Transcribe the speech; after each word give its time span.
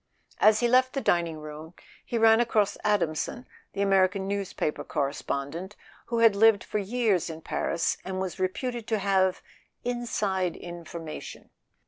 As 0.39 0.61
he 0.61 0.67
left 0.67 0.93
the 0.93 0.99
dining 0.99 1.37
room 1.37 1.75
he 2.03 2.17
ran 2.17 2.39
across 2.39 2.75
Adamson, 2.83 3.45
the 3.73 3.83
American 3.83 4.27
newspaper 4.27 4.83
correspondent, 4.83 5.75
who 6.07 6.17
had 6.17 6.35
lived 6.35 6.63
for 6.63 6.79
years 6.79 7.29
in 7.29 7.41
Paris 7.41 7.99
and 8.03 8.19
was 8.19 8.39
reputed 8.39 8.87
to 8.87 8.97
have 8.97 9.43
"inside 9.83 10.55
in¬ 10.55 10.87
formation." 10.87 11.51